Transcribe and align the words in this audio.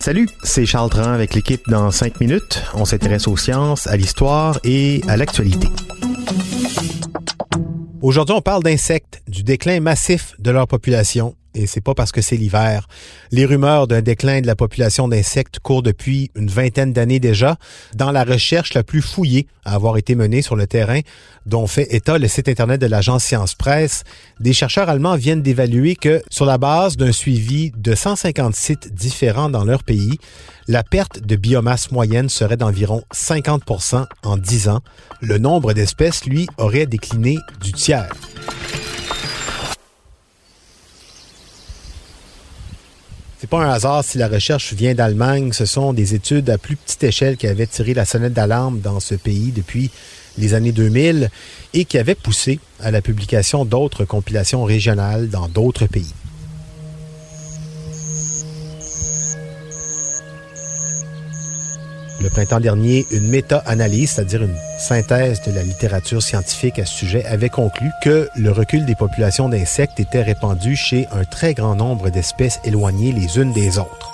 Salut, 0.00 0.28
c'est 0.42 0.66
Charles 0.66 0.90
Tran 0.90 1.12
avec 1.12 1.32
l'équipe 1.32 1.62
dans 1.66 1.90
5 1.90 2.20
minutes. 2.20 2.62
On 2.74 2.84
s'intéresse 2.84 3.26
aux 3.26 3.38
sciences, 3.38 3.86
à 3.86 3.96
l'histoire 3.96 4.60
et 4.64 5.00
à 5.08 5.16
l'actualité. 5.16 5.68
Aujourd'hui, 8.02 8.34
on 8.36 8.42
parle 8.42 8.62
d'insectes, 8.62 9.22
du 9.28 9.44
déclin 9.44 9.80
massif 9.80 10.34
de 10.40 10.50
leur 10.50 10.68
population 10.68 11.34
et 11.54 11.66
c'est 11.66 11.80
pas 11.80 11.94
parce 11.94 12.12
que 12.12 12.20
c'est 12.20 12.36
l'hiver. 12.36 12.88
Les 13.30 13.44
rumeurs 13.44 13.86
d'un 13.86 14.02
déclin 14.02 14.40
de 14.40 14.46
la 14.46 14.56
population 14.56 15.08
d'insectes 15.08 15.58
courent 15.60 15.82
depuis 15.82 16.30
une 16.34 16.48
vingtaine 16.48 16.92
d'années 16.92 17.20
déjà. 17.20 17.56
Dans 17.94 18.10
la 18.10 18.24
recherche 18.24 18.74
la 18.74 18.82
plus 18.82 19.02
fouillée 19.02 19.46
à 19.64 19.74
avoir 19.74 19.96
été 19.96 20.14
menée 20.14 20.42
sur 20.42 20.56
le 20.56 20.66
terrain, 20.66 21.00
dont 21.46 21.66
fait 21.66 21.92
état 21.94 22.18
le 22.18 22.28
site 22.28 22.48
internet 22.48 22.80
de 22.80 22.86
l'agence 22.86 23.24
Science 23.24 23.54
Presse, 23.54 24.04
des 24.40 24.52
chercheurs 24.52 24.88
allemands 24.88 25.16
viennent 25.16 25.42
d'évaluer 25.42 25.96
que, 25.96 26.22
sur 26.30 26.46
la 26.46 26.58
base 26.58 26.96
d'un 26.96 27.12
suivi 27.12 27.72
de 27.76 27.94
150 27.94 28.54
sites 28.54 28.94
différents 28.94 29.50
dans 29.50 29.64
leur 29.64 29.82
pays, 29.82 30.18
la 30.68 30.82
perte 30.82 31.20
de 31.20 31.36
biomasse 31.36 31.90
moyenne 31.90 32.28
serait 32.28 32.56
d'environ 32.56 33.02
50% 33.12 34.06
en 34.24 34.36
10 34.36 34.68
ans. 34.68 34.80
Le 35.20 35.38
nombre 35.38 35.72
d'espèces, 35.72 36.24
lui, 36.24 36.46
aurait 36.56 36.86
décliné 36.86 37.38
du 37.60 37.72
tiers. 37.72 38.08
C'est 43.42 43.50
pas 43.50 43.64
un 43.64 43.70
hasard 43.70 44.04
si 44.04 44.18
la 44.18 44.28
recherche 44.28 44.72
vient 44.72 44.94
d'Allemagne. 44.94 45.52
Ce 45.52 45.66
sont 45.66 45.92
des 45.92 46.14
études 46.14 46.48
à 46.48 46.58
plus 46.58 46.76
petite 46.76 47.02
échelle 47.02 47.36
qui 47.36 47.48
avaient 47.48 47.66
tiré 47.66 47.92
la 47.92 48.04
sonnette 48.04 48.34
d'alarme 48.34 48.78
dans 48.78 49.00
ce 49.00 49.16
pays 49.16 49.50
depuis 49.50 49.90
les 50.38 50.54
années 50.54 50.70
2000 50.70 51.28
et 51.74 51.84
qui 51.84 51.98
avaient 51.98 52.14
poussé 52.14 52.60
à 52.78 52.92
la 52.92 53.02
publication 53.02 53.64
d'autres 53.64 54.04
compilations 54.04 54.62
régionales 54.62 55.28
dans 55.28 55.48
d'autres 55.48 55.88
pays. 55.88 56.14
Le 62.20 62.30
printemps 62.30 62.60
dernier, 62.60 63.06
une 63.10 63.28
méta-analyse, 63.28 64.12
c'est-à-dire 64.12 64.42
une 64.42 64.56
synthèse 64.78 65.42
de 65.42 65.52
la 65.52 65.62
littérature 65.62 66.22
scientifique 66.22 66.78
à 66.78 66.86
ce 66.86 66.94
sujet, 66.94 67.24
avait 67.24 67.48
conclu 67.48 67.90
que 68.02 68.28
le 68.36 68.52
recul 68.52 68.84
des 68.84 68.94
populations 68.94 69.48
d'insectes 69.48 69.98
était 69.98 70.22
répandu 70.22 70.76
chez 70.76 71.06
un 71.12 71.24
très 71.24 71.54
grand 71.54 71.74
nombre 71.74 72.10
d'espèces 72.10 72.60
éloignées 72.64 73.12
les 73.12 73.38
unes 73.38 73.52
des 73.52 73.78
autres. 73.78 74.12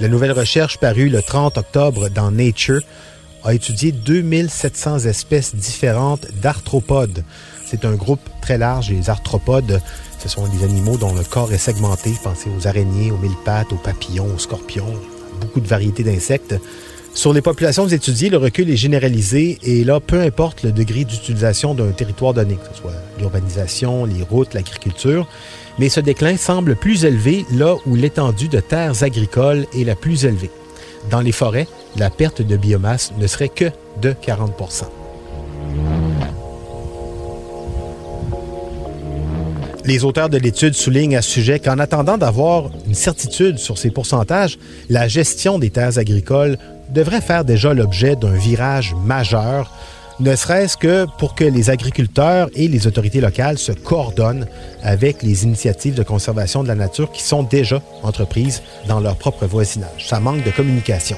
La 0.00 0.08
nouvelle 0.08 0.32
recherche 0.32 0.78
parue 0.78 1.08
le 1.08 1.22
30 1.22 1.58
octobre 1.58 2.08
dans 2.08 2.30
Nature 2.30 2.82
a 3.42 3.54
étudié 3.54 3.90
2700 3.90 5.00
espèces 5.00 5.56
différentes 5.56 6.26
d'arthropodes. 6.40 7.24
C'est 7.66 7.84
un 7.84 7.94
groupe 7.94 8.20
très 8.40 8.58
large, 8.58 8.90
les 8.90 9.10
arthropodes. 9.10 9.80
Ce 10.18 10.28
sont 10.28 10.46
des 10.48 10.64
animaux 10.64 10.96
dont 10.96 11.14
le 11.14 11.24
corps 11.24 11.52
est 11.52 11.58
segmenté. 11.58 12.12
Pensez 12.22 12.48
aux 12.56 12.66
araignées, 12.66 13.10
aux 13.10 13.18
mille 13.18 13.36
pattes, 13.44 13.72
aux 13.72 13.76
papillons, 13.76 14.32
aux 14.34 14.38
scorpions, 14.38 14.94
beaucoup 15.38 15.60
de 15.60 15.68
variétés 15.68 16.02
d'insectes. 16.02 16.54
Sur 17.14 17.32
les 17.32 17.42
populations 17.42 17.88
étudiées, 17.88 18.28
le 18.28 18.36
recul 18.36 18.70
est 18.70 18.76
généralisé 18.76 19.58
et 19.62 19.82
là, 19.82 19.98
peu 19.98 20.20
importe 20.20 20.62
le 20.62 20.70
degré 20.70 21.04
d'utilisation 21.04 21.74
d'un 21.74 21.90
territoire 21.90 22.34
donné, 22.34 22.54
que 22.54 22.68
ce 22.72 22.80
soit 22.80 22.92
l'urbanisation, 23.18 24.04
les 24.04 24.22
routes, 24.22 24.54
l'agriculture, 24.54 25.26
mais 25.78 25.88
ce 25.88 26.00
déclin 26.00 26.36
semble 26.36 26.76
plus 26.76 27.04
élevé 27.04 27.44
là 27.52 27.74
où 27.86 27.96
l'étendue 27.96 28.48
de 28.48 28.60
terres 28.60 29.02
agricoles 29.02 29.66
est 29.76 29.84
la 29.84 29.96
plus 29.96 30.26
élevée. 30.26 30.50
Dans 31.10 31.20
les 31.20 31.32
forêts, 31.32 31.66
la 31.96 32.10
perte 32.10 32.42
de 32.42 32.56
biomasse 32.56 33.12
ne 33.18 33.26
serait 33.26 33.48
que 33.48 33.70
de 34.00 34.12
40 34.12 34.54
Les 39.88 40.04
auteurs 40.04 40.28
de 40.28 40.36
l'étude 40.36 40.74
soulignent 40.74 41.16
à 41.16 41.22
ce 41.22 41.30
sujet 41.30 41.60
qu'en 41.60 41.78
attendant 41.78 42.18
d'avoir 42.18 42.64
une 42.86 42.94
certitude 42.94 43.56
sur 43.56 43.78
ces 43.78 43.90
pourcentages, 43.90 44.58
la 44.90 45.08
gestion 45.08 45.58
des 45.58 45.70
terres 45.70 45.96
agricoles 45.96 46.58
devrait 46.90 47.22
faire 47.22 47.42
déjà 47.42 47.72
l'objet 47.72 48.14
d'un 48.14 48.36
virage 48.36 48.94
majeur, 49.06 49.72
ne 50.20 50.36
serait-ce 50.36 50.76
que 50.76 51.06
pour 51.16 51.34
que 51.34 51.44
les 51.44 51.70
agriculteurs 51.70 52.50
et 52.54 52.68
les 52.68 52.86
autorités 52.86 53.22
locales 53.22 53.56
se 53.56 53.72
coordonnent 53.72 54.46
avec 54.82 55.22
les 55.22 55.44
initiatives 55.44 55.94
de 55.94 56.02
conservation 56.02 56.62
de 56.62 56.68
la 56.68 56.74
nature 56.74 57.10
qui 57.10 57.22
sont 57.22 57.42
déjà 57.42 57.80
entreprises 58.02 58.60
dans 58.88 59.00
leur 59.00 59.16
propre 59.16 59.46
voisinage. 59.46 60.06
Ça 60.06 60.20
manque 60.20 60.44
de 60.44 60.50
communication. 60.50 61.16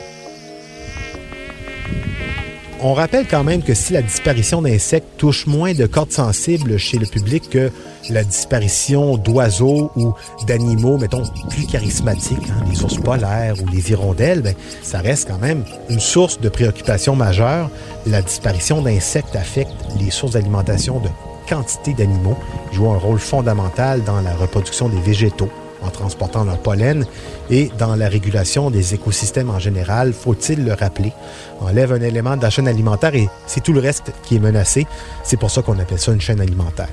On 2.82 2.94
rappelle 2.94 3.26
quand 3.28 3.44
même 3.44 3.62
que 3.62 3.74
si 3.74 3.92
la 3.92 4.00
disparition 4.00 4.62
d'insectes 4.62 5.18
touche 5.18 5.46
moins 5.46 5.74
de 5.74 5.84
cordes 5.84 6.12
sensibles 6.12 6.78
chez 6.78 6.96
le 6.96 7.04
public 7.04 7.50
que 7.50 7.70
la 8.08 8.24
disparition 8.24 9.18
d'oiseaux 9.18 9.90
ou 9.96 10.14
d'animaux, 10.46 10.96
mettons, 10.96 11.24
plus 11.50 11.66
charismatiques, 11.66 12.38
hein, 12.48 12.64
les 12.70 12.82
ours 12.82 12.96
polaires 12.96 13.56
ou 13.62 13.68
les 13.68 13.90
hirondelles, 13.90 14.40
ben, 14.40 14.54
ça 14.82 15.00
reste 15.00 15.28
quand 15.28 15.38
même 15.38 15.62
une 15.90 16.00
source 16.00 16.40
de 16.40 16.48
préoccupation 16.48 17.14
majeure. 17.14 17.68
La 18.06 18.22
disparition 18.22 18.80
d'insectes 18.80 19.36
affecte 19.36 19.74
les 20.00 20.10
sources 20.10 20.32
d'alimentation 20.32 21.00
de 21.00 21.08
quantité 21.46 21.92
d'animaux, 21.92 22.36
jouent 22.72 22.92
un 22.92 22.98
rôle 22.98 23.18
fondamental 23.18 24.02
dans 24.04 24.22
la 24.22 24.34
reproduction 24.34 24.88
des 24.88 25.00
végétaux 25.00 25.50
en 25.82 25.90
transportant 25.90 26.44
leur 26.44 26.58
pollen 26.58 27.06
et 27.50 27.70
dans 27.78 27.96
la 27.96 28.08
régulation 28.08 28.70
des 28.70 28.94
écosystèmes 28.94 29.50
en 29.50 29.58
général, 29.58 30.12
faut-il 30.12 30.64
le 30.64 30.74
rappeler? 30.74 31.12
enlève 31.60 31.92
un 31.92 32.00
élément 32.00 32.36
de 32.36 32.42
la 32.42 32.50
chaîne 32.50 32.68
alimentaire 32.68 33.14
et 33.14 33.28
c'est 33.46 33.62
tout 33.62 33.72
le 33.72 33.80
reste 33.80 34.12
qui 34.24 34.36
est 34.36 34.40
menacé. 34.40 34.86
C'est 35.22 35.38
pour 35.38 35.50
ça 35.50 35.62
qu'on 35.62 35.78
appelle 35.78 35.98
ça 35.98 36.12
une 36.12 36.20
chaîne 36.20 36.40
alimentaire. 36.40 36.88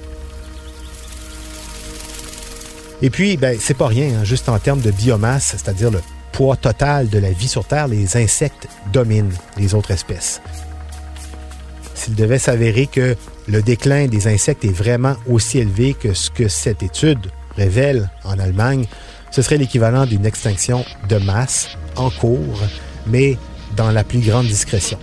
Et 3.02 3.10
puis, 3.10 3.38
ben, 3.38 3.58
c'est 3.60 3.76
pas 3.76 3.88
rien, 3.88 4.08
hein, 4.20 4.24
juste 4.24 4.50
en 4.50 4.58
termes 4.58 4.82
de 4.82 4.92
biomasse, 4.92 5.50
c'est-à-dire 5.52 5.92
le 5.92 6.02
poids 6.32 6.56
total 6.56 7.10
de 7.10 7.20
la 7.20 7.32
vie 7.32 7.48
sur 7.48 7.66
Terre, 7.66 7.88
les 7.88 8.18
insectes 8.18 8.68
dominent 8.92 9.34
les 9.58 9.76
autres 9.76 9.92
espèces. 9.92 10.42
S'il 11.94 12.16
devait 12.16 12.40
s'avérer 12.40 12.88
que 12.88 13.16
le 13.48 13.62
déclin 13.62 14.08
des 14.08 14.28
insectes 14.28 14.66
est 14.66 14.76
vraiment 14.76 15.16
aussi 15.28 15.60
élevé 15.60 15.94
que 15.94 16.14
ce 16.14 16.30
que 16.30 16.48
cette 16.48 16.84
étude 16.84 17.32
révèle 17.58 18.10
en 18.24 18.40
Allemagne, 18.40 18.86
ce 19.32 19.42
serait 19.42 19.58
l'équivalent 19.58 20.06
d'une 20.06 20.26
extinction 20.26 20.86
de 21.10 21.18
masse 21.18 21.78
en 21.96 22.10
cours, 22.10 22.62
mais 23.08 23.38
dans 23.76 23.92
la 23.92 24.04
plus 24.04 24.20
grande 24.20 24.46
discrétion. 24.46 24.98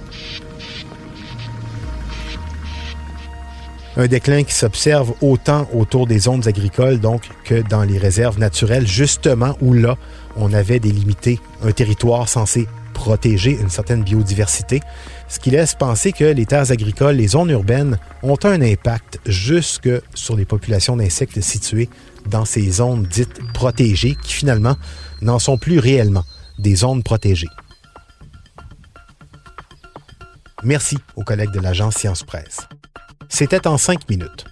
Un 3.96 4.08
déclin 4.08 4.42
qui 4.42 4.54
s'observe 4.54 5.14
autant 5.20 5.68
autour 5.72 6.08
des 6.08 6.18
zones 6.18 6.48
agricoles 6.48 6.98
donc 6.98 7.28
que 7.44 7.62
dans 7.62 7.84
les 7.84 7.96
réserves 7.96 8.40
naturelles, 8.40 8.88
justement 8.88 9.56
où 9.60 9.72
là, 9.72 9.96
on 10.36 10.52
avait 10.52 10.80
délimité 10.80 11.38
un 11.62 11.70
territoire 11.70 12.28
censé 12.28 12.66
protéger 12.92 13.52
une 13.52 13.70
certaine 13.70 14.02
biodiversité, 14.02 14.80
ce 15.28 15.38
qui 15.38 15.50
laisse 15.50 15.74
penser 15.74 16.12
que 16.12 16.24
les 16.24 16.46
terres 16.46 16.72
agricoles, 16.72 17.16
les 17.16 17.28
zones 17.28 17.50
urbaines 17.50 17.98
ont 18.22 18.38
un 18.42 18.60
impact 18.62 19.20
jusque 19.26 19.90
sur 20.14 20.36
les 20.36 20.44
populations 20.44 20.96
d'insectes 20.96 21.40
situées 21.40 21.88
dans 22.26 22.44
ces 22.44 22.70
zones 22.70 23.04
dites 23.04 23.40
protégées 23.52 24.16
qui 24.22 24.32
finalement 24.32 24.76
n'en 25.20 25.38
sont 25.38 25.58
plus 25.58 25.78
réellement 25.78 26.24
des 26.58 26.76
zones 26.76 27.02
protégées. 27.02 27.48
Merci 30.62 30.96
aux 31.16 31.24
collègues 31.24 31.52
de 31.52 31.60
l'agence 31.60 31.96
Science 31.96 32.22
Presse. 32.22 32.60
C'était 33.28 33.66
en 33.66 33.76
cinq 33.76 34.08
minutes. 34.08 34.46